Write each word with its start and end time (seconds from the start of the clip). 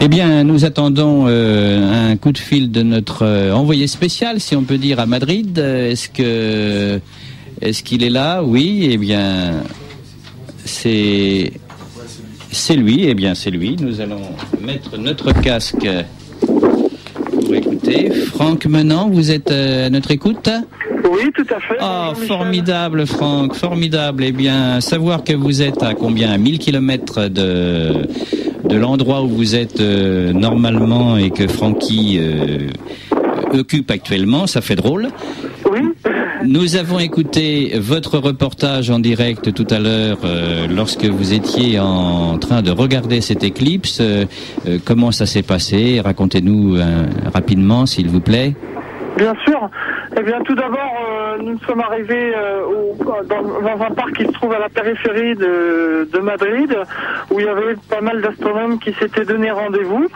Eh 0.00 0.06
bien, 0.06 0.44
nous 0.44 0.64
attendons 0.64 1.24
euh, 1.26 2.10
un 2.12 2.16
coup 2.16 2.30
de 2.30 2.38
fil 2.38 2.70
de 2.70 2.82
notre 2.82 3.24
euh, 3.24 3.52
envoyé 3.52 3.88
spécial, 3.88 4.40
si 4.40 4.54
on 4.54 4.62
peut 4.62 4.78
dire, 4.78 5.00
à 5.00 5.06
Madrid. 5.06 5.58
Est-ce 5.58 6.08
que 6.08 7.00
est-ce 7.60 7.82
qu'il 7.82 8.04
est 8.04 8.10
là? 8.10 8.42
Oui. 8.44 8.88
Eh 8.92 8.96
bien, 8.96 9.54
c'est 10.64 11.52
c'est 12.52 12.76
lui. 12.76 13.06
Eh 13.08 13.14
bien, 13.14 13.34
c'est 13.34 13.50
lui. 13.50 13.76
Nous 13.80 14.00
allons 14.00 14.22
mettre 14.64 14.96
notre 14.98 15.32
casque 15.32 15.88
pour 16.40 17.54
écouter. 17.54 18.10
Franck 18.10 18.66
Menant, 18.66 19.08
vous 19.10 19.32
êtes 19.32 19.50
euh, 19.50 19.86
à 19.86 19.90
notre 19.90 20.12
écoute? 20.12 20.48
Oui, 21.10 21.32
tout 21.34 21.46
à 21.52 21.58
fait. 21.58 21.78
Oh, 21.80 22.14
formidable, 22.14 23.04
Franck, 23.04 23.54
formidable. 23.54 24.22
Eh 24.24 24.32
bien, 24.32 24.80
savoir 24.80 25.24
que 25.24 25.32
vous 25.32 25.60
êtes 25.60 25.82
à 25.82 25.94
combien? 25.94 26.30
À 26.30 26.38
1000 26.38 26.60
km 26.60 27.28
de 27.28 28.06
de 28.64 28.76
l'endroit 28.76 29.22
où 29.22 29.28
vous 29.28 29.54
êtes 29.54 29.80
euh, 29.80 30.32
normalement 30.32 31.16
et 31.16 31.30
que 31.30 31.46
Francky 31.46 32.18
euh, 32.20 32.68
occupe 33.52 33.90
actuellement, 33.90 34.46
ça 34.46 34.60
fait 34.60 34.76
drôle. 34.76 35.08
Oui. 35.70 35.80
Nous 36.44 36.76
avons 36.76 36.98
écouté 37.00 37.72
votre 37.78 38.18
reportage 38.18 38.90
en 38.90 39.00
direct 39.00 39.52
tout 39.52 39.66
à 39.70 39.80
l'heure 39.80 40.18
euh, 40.24 40.66
lorsque 40.68 41.04
vous 41.04 41.32
étiez 41.32 41.80
en 41.80 42.38
train 42.38 42.62
de 42.62 42.70
regarder 42.70 43.20
cette 43.20 43.42
éclipse. 43.42 44.00
comment 44.84 45.10
ça 45.10 45.26
s'est 45.26 45.42
passé? 45.42 46.00
Racontez-nous 46.00 46.76
rapidement, 47.34 47.86
s'il 47.86 48.08
vous 48.08 48.20
plaît. 48.20 48.54
Bien 49.16 49.34
sûr. 49.44 49.68
Eh 50.18 50.22
bien, 50.24 50.40
tout 50.42 50.54
d'abord, 50.54 50.94
euh, 51.12 51.36
nous 51.40 51.58
sommes 51.60 51.80
arrivés 51.80 52.32
euh, 52.34 52.62
dans, 53.28 53.84
un 53.84 53.90
parc 53.92 54.14
qui 54.16 54.24
se 54.24 54.32
trouve 54.32 54.52
à 54.52 54.58
la 54.58 54.68
périphérie 54.68 55.36
de, 55.36 56.18
Madrid, 56.20 56.76
où 57.30 57.38
il 57.38 57.46
y 57.46 57.48
avait 57.48 57.76
pas 57.88 58.00
mal 58.00 58.20
d'astronomes 58.20 58.80
qui 58.80 58.92
s'étaient 58.94 59.24
donné 59.24 59.50
rendez-vous. 59.52 60.08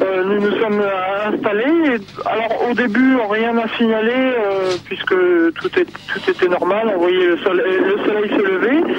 Euh, 0.00 0.24
nous 0.24 0.40
nous 0.40 0.58
sommes 0.60 0.82
installés. 1.26 1.98
alors, 2.24 2.70
au 2.70 2.74
début, 2.74 3.16
rien 3.30 3.52
n'a 3.52 3.68
signalé, 3.76 4.32
puisque 4.86 5.14
tout, 5.54 5.68
tout 5.68 6.30
était 6.30 6.48
normal. 6.48 6.92
On 6.96 6.98
voyait 6.98 7.26
le 7.26 7.38
soleil, 7.38 7.78
le 7.84 8.04
soleil 8.04 8.30
se 8.30 8.42
lever. 8.42 8.94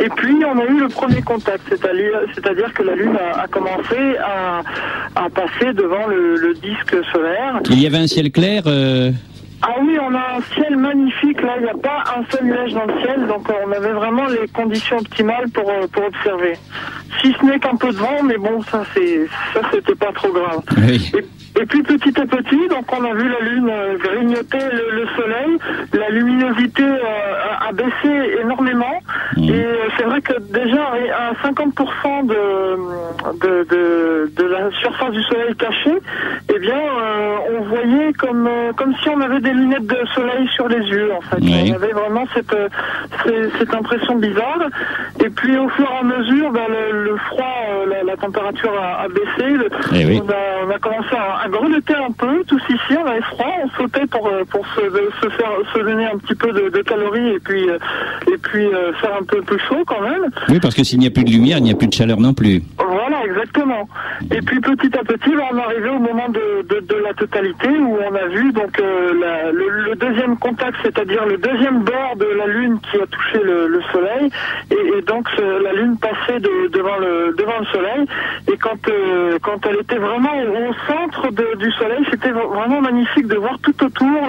Et 0.00 0.08
puis, 0.08 0.36
on 0.46 0.58
a 0.58 0.64
eu 0.64 0.80
le 0.80 0.88
premier 0.88 1.20
contact, 1.20 1.62
c'est-à-dire 1.68 2.72
que 2.72 2.82
la 2.82 2.94
Lune 2.94 3.18
a, 3.34 3.46
commencé 3.48 4.16
à, 4.18 5.28
passer 5.28 5.74
devant 5.74 6.06
le, 6.06 6.54
disque 6.54 6.96
solaire. 7.12 7.60
Il 7.68 7.82
y 7.82 7.86
avait 7.86 7.98
un 7.98 8.06
ciel 8.06 8.30
clair 8.32 8.62
ah 9.62 9.74
oui, 9.80 9.98
on 10.00 10.14
a 10.14 10.36
un 10.36 10.42
ciel 10.54 10.76
magnifique. 10.76 11.40
Là, 11.40 11.54
il 11.58 11.64
n'y 11.64 11.70
a 11.70 11.74
pas 11.74 12.04
un 12.16 12.24
seul 12.30 12.44
nuage 12.44 12.72
dans 12.74 12.84
le 12.84 13.00
ciel, 13.00 13.26
donc 13.26 13.48
euh, 13.48 13.54
on 13.66 13.72
avait 13.72 13.92
vraiment 13.92 14.26
les 14.26 14.46
conditions 14.48 14.98
optimales 14.98 15.48
pour, 15.50 15.68
euh, 15.68 15.86
pour 15.90 16.04
observer. 16.04 16.54
Si 17.20 17.32
ce 17.32 17.44
n'est 17.44 17.58
qu'un 17.58 17.76
peu 17.76 17.88
de 17.88 17.96
vent, 17.96 18.22
mais 18.22 18.36
bon, 18.36 18.60
ça 18.62 18.82
c'est 18.94 19.26
ça 19.54 19.60
c'était 19.72 19.94
pas 19.94 20.12
trop 20.12 20.30
grave. 20.32 20.62
Et 21.58 21.64
puis 21.64 21.82
petit 21.82 22.20
à 22.20 22.26
petit, 22.26 22.68
donc 22.68 22.84
on 22.92 23.02
a 23.02 23.14
vu 23.14 23.28
la 23.30 23.40
lune 23.40 23.70
euh, 23.70 23.96
grignoter 23.96 24.58
le, 24.58 25.06
soleil, 25.16 25.56
la 25.94 26.10
luminosité 26.10 26.82
euh, 26.82 27.66
a, 27.66 27.72
baissé 27.72 28.40
énormément, 28.42 29.00
mmh. 29.38 29.48
et 29.48 29.66
c'est 29.96 30.04
vrai 30.04 30.20
que 30.20 30.38
déjà 30.52 30.82
à 31.16 31.32
50% 31.48 32.26
de, 32.26 32.36
de, 33.38 33.64
de, 33.70 34.32
de, 34.36 34.44
la 34.44 34.70
surface 34.82 35.12
du 35.12 35.22
soleil 35.22 35.56
cachée, 35.56 35.96
eh 36.54 36.58
bien 36.58 36.78
comme 38.18 38.48
comme 38.76 38.94
si 39.02 39.08
on 39.08 39.20
avait 39.20 39.40
des 39.40 39.52
lunettes 39.52 39.86
de 39.86 39.98
soleil 40.14 40.48
sur 40.54 40.68
les 40.68 40.84
yeux 40.86 41.12
en 41.14 41.20
fait. 41.22 41.38
On 41.40 41.74
avait 41.74 41.92
vraiment 41.92 42.26
cette, 42.34 42.56
cette, 43.58 43.74
impression 43.74 44.16
bizarre. 44.16 44.68
Et 45.24 45.30
puis 45.30 45.56
au 45.56 45.68
fur 45.70 45.84
et 45.84 45.98
à 45.98 46.02
mesure, 46.02 46.50
ben, 46.52 46.62
le, 46.92 47.16
froid, 47.16 47.44
la, 48.04 48.16
température 48.16 48.72
a, 48.80 49.06
baissé, 49.08 49.56
eh 49.94 50.20
on, 50.20 50.28
a, 50.28 50.66
on 50.66 50.70
a 50.70 50.78
commencé 50.78 51.14
à 51.14 51.46
on 51.46 51.50
grelottait 51.50 51.94
un 51.94 52.12
peu, 52.12 52.42
tous 52.46 52.62
ici, 52.68 52.96
on 52.98 53.06
avait 53.06 53.22
froid, 53.22 53.52
on 53.64 53.68
sautait 53.82 54.06
pour, 54.06 54.26
euh, 54.26 54.44
pour 54.44 54.66
se, 54.68 54.80
se 54.80 55.28
faire 55.30 55.50
se 55.72 55.78
donner 55.78 56.06
un 56.06 56.18
petit 56.18 56.34
peu 56.34 56.52
de, 56.52 56.68
de 56.70 56.82
calories 56.82 57.34
et 57.34 57.38
puis, 57.38 57.68
euh, 57.68 57.78
et 58.32 58.38
puis 58.38 58.66
euh, 58.66 58.92
faire 58.94 59.16
un 59.20 59.24
peu 59.24 59.42
plus 59.42 59.58
chaud 59.68 59.84
quand 59.86 60.00
même. 60.00 60.30
Oui, 60.48 60.58
parce 60.60 60.74
que 60.74 60.84
s'il 60.84 60.98
n'y 60.98 61.06
a 61.06 61.10
plus 61.10 61.24
de 61.24 61.30
lumière, 61.30 61.58
il 61.58 61.64
n'y 61.64 61.70
a 61.70 61.74
plus 61.74 61.88
de 61.88 61.94
chaleur 61.94 62.20
non 62.20 62.34
plus. 62.34 62.62
Voilà, 62.78 63.24
exactement. 63.24 63.88
Et 64.30 64.40
puis 64.42 64.60
petit 64.60 64.96
à 64.96 65.04
petit, 65.04 65.30
on 65.30 65.56
est 65.56 65.62
arrivé 65.62 65.88
au 65.88 65.98
moment 65.98 66.28
de, 66.28 66.66
de, 66.68 66.80
de, 66.80 66.94
la 67.02 67.14
totalité 67.14 67.68
où 67.78 67.96
on 67.96 68.14
a 68.14 68.26
vu 68.26 68.52
donc 68.52 68.78
la, 68.78 69.52
le, 69.52 69.94
deuxième 69.96 70.36
contact, 70.36 70.76
c'est-à-dire 70.82 71.24
le 71.26 71.38
deuxième 71.38 71.82
bord 71.82 72.16
de 72.16 72.26
la 72.26 72.46
Lune 72.46 72.78
qui 72.90 72.96
a 73.00 73.06
touché 73.06 73.42
le, 73.42 73.66
le 73.68 73.80
Soleil, 73.92 74.30
et, 74.70 74.98
et 74.98 75.02
donc 75.02 75.28
la 75.38 75.72
Lune 75.72 75.96
passait 75.98 76.40
de, 76.40 76.68
devant 76.68 76.98
le 76.98 77.34
devant 77.36 77.58
le 77.60 77.66
Soleil. 77.66 78.06
Et 78.52 78.56
quand 78.58 78.76
quand 79.42 79.66
elle 79.68 79.80
était 79.80 79.98
vraiment 79.98 80.36
au 80.42 80.72
centre 80.86 81.30
du 81.56 81.70
soleil, 81.72 82.04
c'était 82.10 82.30
vraiment 82.30 82.80
magnifique 82.80 83.26
de 83.26 83.36
voir 83.36 83.58
tout 83.60 83.84
autour 83.84 84.20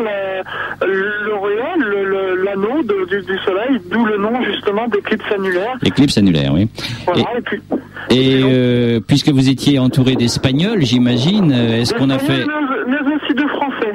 l'auréole, 1.25 2.43
l'anneau 2.43 2.83
du, 2.83 3.37
soleil, 3.45 3.79
d'où 3.89 4.05
le 4.05 4.17
nom 4.17 4.41
justement 4.43 4.87
d'éclipse 4.87 5.25
annulaire. 5.31 5.77
Éclipse 5.85 6.17
annulaire, 6.17 6.53
oui. 6.53 6.69
et, 8.09 8.41
euh, 8.43 8.99
puisque 8.99 9.29
vous 9.29 9.49
étiez 9.49 9.79
entouré 9.79 10.15
d'Espagnols, 10.15 10.81
j'imagine, 10.81 11.51
euh, 11.51 11.81
est-ce 11.81 11.93
qu'on 11.93 12.09
a 12.09 12.19
fait... 12.19 12.45
Mais, 12.87 12.97
aussi 12.99 13.33
de 13.33 13.47
Français. 13.47 13.93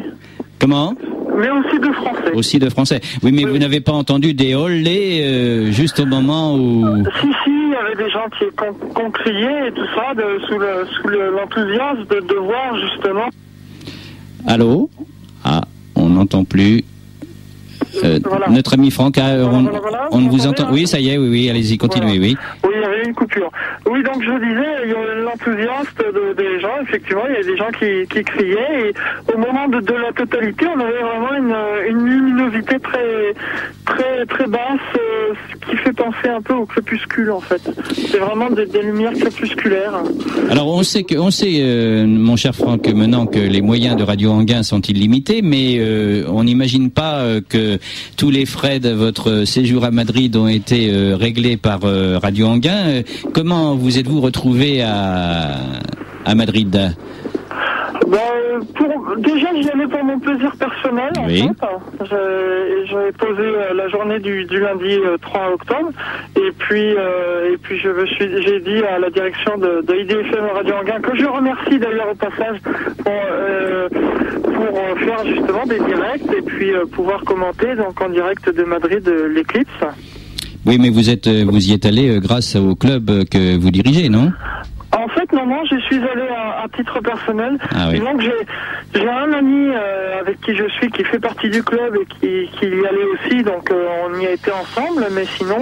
Comment? 0.62 0.94
Mais 1.36 1.50
aussi 1.50 1.80
de 1.80 1.92
français. 1.92 2.32
Aussi 2.34 2.58
de 2.60 2.70
français. 2.70 3.00
Oui, 3.24 3.32
mais 3.32 3.44
vous 3.44 3.58
n'avez 3.58 3.80
pas 3.80 3.90
entendu 3.90 4.32
des 4.32 4.54
hollés 4.54 5.22
euh, 5.24 5.72
juste 5.72 5.98
au 5.98 6.06
moment 6.06 6.54
où. 6.54 7.02
Si, 7.20 7.26
si, 7.42 7.50
il 7.50 7.72
y 7.72 7.74
avait 7.74 7.96
des 7.96 8.08
gens 8.10 8.26
qui, 8.38 8.44
ont 9.02 9.10
crié 9.10 9.66
et 9.66 9.72
tout 9.72 9.86
ça, 9.96 10.14
de, 10.14 10.38
sous 10.46 10.58
l'enthousiasme 10.58 12.06
de, 12.08 12.20
de 12.28 12.34
voir 12.34 12.78
justement. 12.78 13.28
Allô? 14.46 14.88
Ah, 15.44 15.62
on 15.96 16.10
n'entend 16.10 16.44
plus. 16.44 16.84
Euh, 18.04 18.18
notre 18.50 18.74
ami 18.74 18.90
Franck, 18.90 19.16
on, 19.18 20.28
vous 20.28 20.46
entend. 20.46 20.70
Oui, 20.72 20.86
ça 20.86 20.98
y 20.98 21.10
est, 21.10 21.18
oui, 21.18 21.28
oui, 21.28 21.50
allez-y, 21.50 21.78
continuez, 21.78 22.18
oui. 22.18 22.36
Oui, 22.64 22.70
il 22.74 22.80
y 22.80 22.84
avait 22.84 23.04
une 23.04 23.14
coupure. 23.14 23.50
Oui, 23.90 24.02
donc 24.02 24.22
je 24.22 24.30
disais, 24.30 24.70
il 24.84 24.90
y 24.90 24.94
avait 24.94 25.22
l'enthousiasme 25.22 26.36
des 26.36 26.60
gens, 26.60 26.80
effectivement, 26.82 27.22
il 27.28 27.34
y 27.34 27.38
a 27.38 27.42
des 27.42 27.56
gens 27.56 27.70
qui, 27.78 28.06
qui 28.08 28.24
criaient, 28.24 28.90
et 28.90 29.32
au 29.32 29.38
moment 29.38 29.68
de, 29.68 29.80
de, 29.80 29.94
la 29.94 30.12
totalité, 30.12 30.66
on 30.66 30.80
avait 30.80 31.02
vraiment 31.02 31.34
une, 31.34 31.90
une 31.90 32.04
luminosité 32.44 32.78
très, 32.80 33.34
très, 33.84 34.26
très 34.26 34.46
basse, 34.46 34.80
euh, 34.96 35.34
ce 35.50 35.70
qui 35.70 35.76
fait 35.78 35.92
penser 35.92 36.28
un 36.28 36.40
peu 36.40 36.54
au 36.54 36.66
crépuscule, 36.66 37.30
en 37.30 37.40
fait. 37.40 37.62
C'est 37.94 38.18
vraiment 38.18 38.50
des, 38.50 38.66
lumières 38.82 39.12
crépusculaires. 39.12 40.02
Alors, 40.50 40.68
on 40.68 40.82
sait 40.82 41.02
que, 41.02 41.16
on 41.16 41.30
sait, 41.30 41.58
euh, 41.60 42.06
mon 42.06 42.36
cher 42.36 42.54
Franck, 42.54 42.86
maintenant 42.88 43.26
que 43.26 43.38
les 43.38 43.60
moyens 43.60 43.96
de 43.96 44.02
Radio 44.02 44.30
Anguin 44.30 44.62
sont 44.62 44.80
illimités, 44.80 45.42
mais 45.42 45.80
on 46.28 46.44
n'imagine 46.44 46.90
pas 46.90 47.22
que 47.48 47.78
tous 48.16 48.30
les 48.30 48.46
frais 48.46 48.80
de 48.80 48.90
votre 48.90 49.44
séjour 49.44 49.84
à 49.84 49.90
Madrid 49.90 50.36
ont 50.36 50.48
été 50.48 50.90
euh, 50.90 51.16
réglés 51.16 51.56
par 51.56 51.80
euh, 51.84 52.18
Radio 52.18 52.46
Anguin. 52.46 52.86
Euh, 52.86 53.02
comment 53.32 53.74
vous 53.74 53.98
êtes-vous 53.98 54.20
retrouvé 54.20 54.82
à 54.82 56.34
Madrid? 56.34 56.94
Ben, 58.06 58.66
pour, 58.74 59.16
déjà, 59.18 59.48
j'y 59.60 59.70
allais 59.70 59.86
pour 59.86 60.04
mon 60.04 60.18
plaisir 60.18 60.52
personnel. 60.56 61.12
Oui. 61.26 61.48
En 61.60 62.04
fait. 62.04 62.14
J'avais 62.86 63.12
posé 63.12 63.42
la 63.74 63.88
journée 63.88 64.18
du, 64.18 64.44
du 64.44 64.60
lundi 64.60 64.98
3 65.20 65.52
octobre. 65.54 65.90
Et 66.36 66.52
puis, 66.58 66.90
et 66.90 67.56
puis 67.62 67.78
je 67.78 67.88
me 67.88 68.06
suis, 68.06 68.42
j'ai 68.42 68.60
dit 68.60 68.82
à 68.84 68.98
la 68.98 69.10
direction 69.10 69.56
de, 69.58 69.82
de 69.86 69.94
IDFM 69.94 70.46
Radio 70.54 70.74
Anguin, 70.74 71.00
que 71.00 71.16
je 71.16 71.24
remercie 71.26 71.78
d'ailleurs 71.78 72.10
au 72.10 72.14
passage 72.14 72.58
pour, 73.04 73.12
pour 74.52 74.78
euh, 74.78 74.94
faire 74.96 75.26
justement 75.26 75.66
des 75.66 75.78
directs 75.78 76.32
et 76.36 76.42
puis 76.42 76.72
euh, 76.72 76.86
pouvoir 76.86 77.22
commenter 77.24 77.74
donc 77.76 78.00
en 78.00 78.08
direct 78.08 78.48
de 78.48 78.62
Madrid 78.64 79.06
euh, 79.08 79.28
l'éclipse. 79.28 79.70
Oui, 80.64 80.78
mais 80.78 80.90
vous 80.90 81.10
êtes, 81.10 81.28
vous 81.28 81.68
y 81.68 81.72
êtes 81.72 81.86
allé 81.86 82.20
grâce 82.20 82.54
au 82.54 82.76
club 82.76 83.24
que 83.24 83.56
vous 83.56 83.70
dirigez, 83.72 84.08
non? 84.08 84.30
Fait, 85.22 85.36
non, 85.36 85.46
non, 85.46 85.64
je 85.70 85.78
suis 85.80 85.96
allé 85.96 86.28
à, 86.28 86.66
titre 86.76 87.00
personnel. 87.00 87.58
Ah 87.74 87.92
donc 87.92 88.20
j'ai 88.94 89.08
un 89.08 89.32
ami 89.32 89.70
avec 90.20 90.40
qui 90.40 90.54
je 90.54 90.68
suis 90.68 90.90
qui 90.90 91.04
fait 91.04 91.18
partie 91.18 91.50
du 91.50 91.62
club 91.62 91.96
et 91.96 92.06
qui, 92.06 92.50
qui 92.58 92.66
y 92.66 92.86
allait 92.86 93.06
aussi, 93.14 93.42
donc 93.42 93.70
on 93.72 94.20
y 94.20 94.26
a 94.26 94.32
été 94.32 94.50
ensemble, 94.50 95.06
mais 95.12 95.24
sinon 95.24 95.58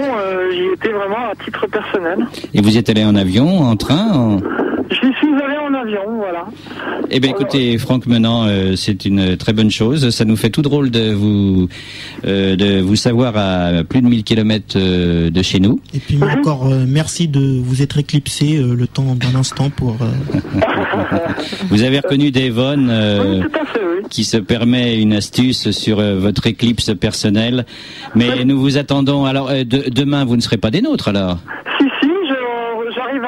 j'y 0.51 0.65
étais 0.73 0.89
vraiment 0.89 1.29
à 1.31 1.35
titre 1.43 1.67
personnel. 1.67 2.25
Et 2.53 2.61
vous 2.61 2.75
y 2.75 2.77
êtes 2.77 2.89
allé 2.89 3.03
en 3.03 3.15
avion, 3.15 3.61
en 3.61 3.75
train 3.75 4.39
J'y 4.91 5.13
suis 5.13 5.33
allé 5.41 5.57
en 5.57 5.73
avion, 5.73 6.17
voilà. 6.17 6.47
Eh 7.09 7.21
bien, 7.21 7.31
écoutez, 7.31 7.77
Franck 7.77 8.07
Menant, 8.07 8.45
euh, 8.45 8.75
c'est 8.75 9.05
une 9.05 9.37
très 9.37 9.53
bonne 9.53 9.71
chose. 9.71 10.09
Ça 10.09 10.25
nous 10.25 10.35
fait 10.35 10.49
tout 10.49 10.61
drôle 10.61 10.91
de 10.91 11.13
vous 11.13 11.69
euh, 12.25 12.57
de 12.57 12.81
vous 12.81 12.97
savoir 12.97 13.37
à 13.37 13.83
plus 13.87 14.01
de 14.01 14.07
1000 14.07 14.25
km 14.25 14.75
euh, 14.75 15.29
de 15.29 15.41
chez 15.41 15.61
nous. 15.61 15.79
Et 15.93 15.99
puis 15.99 16.19
encore 16.21 16.69
merci 16.87 17.29
de 17.29 17.61
vous 17.61 17.81
être 17.81 17.99
éclipsé 17.99 18.61
le 18.61 18.85
temps 18.85 19.15
d'un 19.15 19.39
instant 19.39 19.69
pour. 19.69 19.95
vous 21.69 21.83
avez 21.83 21.99
reconnu 21.99 22.31
Devon 22.31 23.43
qui 24.09 24.25
se 24.25 24.37
permet 24.37 24.99
une 24.99 25.13
astuce 25.13 25.71
sur 25.71 26.01
votre 26.01 26.47
éclipse 26.47 26.93
personnelle, 26.99 27.65
mais 28.13 28.43
nous 28.43 28.59
vous 28.59 28.77
attendons. 28.77 29.23
Alors 29.23 29.51
demain, 29.63 30.25
vous 30.25 30.35
ne 30.35 30.41
serez 30.41 30.57
pas 30.57 30.69
des 30.69 30.81
nôtres 30.81 31.07
alors? 31.07 31.37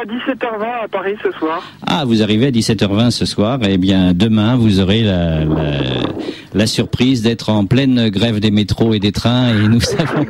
À 0.04 0.12
à 0.12 0.34
17h20 0.36 0.84
à 0.84 0.88
Paris 0.88 1.16
ce 1.24 1.32
soir. 1.32 1.64
Ah, 1.88 2.04
vous 2.06 2.22
arrivez 2.22 2.48
à 2.48 2.52
17h20 2.52 3.12
ce 3.12 3.26
soir. 3.26 3.60
Eh 3.64 3.78
bien, 3.78 4.14
demain, 4.14 4.56
vous 4.56 4.80
aurez 4.80 5.02
la, 5.02 5.46
la, 5.46 5.72
la 6.54 6.68
surprise 6.68 7.22
d'être 7.22 7.50
en 7.50 7.66
pleine 7.66 8.10
grève 8.10 8.40
des 8.40 8.52
métros 8.52 8.94
et 8.94 9.00
des 9.00 9.12
trains. 9.12 9.50
Et 9.50 9.68
nous 9.68 9.80
savons, 9.82 10.26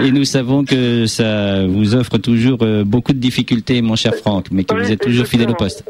et 0.00 0.10
nous 0.10 0.24
savons 0.24 0.64
que 0.64 1.06
ça 1.06 1.66
vous 1.66 1.94
offre 1.94 2.18
toujours 2.18 2.58
euh, 2.62 2.84
beaucoup 2.84 3.12
de 3.12 3.18
difficultés, 3.18 3.82
mon 3.82 3.96
cher 3.96 4.14
Franck, 4.14 4.46
mais 4.50 4.64
que 4.64 4.74
Oui, 4.74 4.82
vous 4.84 4.92
êtes 4.92 5.00
toujours 5.00 5.26
fidèle 5.26 5.50
au 5.50 5.54
poste. 5.54 5.84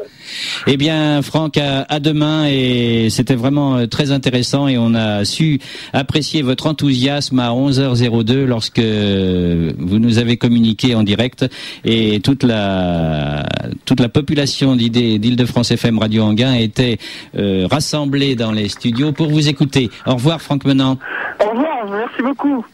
Eh 0.67 0.77
bien, 0.77 1.21
Franck, 1.21 1.57
à, 1.57 1.81
à 1.89 1.99
demain. 1.99 2.47
Et 2.47 3.09
c'était 3.09 3.35
vraiment 3.35 3.77
euh, 3.77 3.85
très 3.87 4.11
intéressant. 4.11 4.67
Et 4.67 4.77
on 4.77 4.93
a 4.95 5.25
su 5.25 5.59
apprécier 5.93 6.41
votre 6.41 6.67
enthousiasme 6.67 7.39
à 7.39 7.49
11h02 7.49 8.45
lorsque 8.45 8.79
vous 8.79 9.99
nous 9.99 10.17
avez 10.17 10.37
communiqué 10.37 10.95
en 10.95 11.03
direct. 11.03 11.45
Et 11.85 12.19
toute 12.19 12.43
la, 12.43 13.45
toute 13.85 13.99
la 13.99 14.09
population 14.09 14.75
d'Île-de-France 14.75 15.71
FM 15.71 15.99
Radio 15.99 16.23
Anguin 16.23 16.53
était 16.55 16.97
euh, 17.37 17.67
rassemblée 17.69 18.35
dans 18.35 18.51
les 18.51 18.69
studios 18.69 19.11
pour 19.11 19.29
vous 19.29 19.49
écouter. 19.49 19.89
Au 20.05 20.13
revoir, 20.15 20.41
Franck 20.41 20.65
Menant. 20.65 20.97
Au 21.39 21.49
revoir, 21.49 21.89
merci 21.89 22.21
beaucoup. 22.21 22.65